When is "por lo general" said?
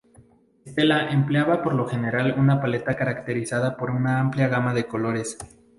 1.61-2.33